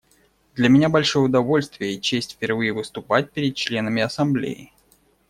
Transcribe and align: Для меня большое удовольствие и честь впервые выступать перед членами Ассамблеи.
Для 0.55 0.67
меня 0.67 0.89
большое 0.89 1.25
удовольствие 1.25 1.93
и 1.93 2.01
честь 2.01 2.31
впервые 2.33 2.73
выступать 2.73 3.29
перед 3.31 3.53
членами 3.55 4.01
Ассамблеи. 4.01 4.73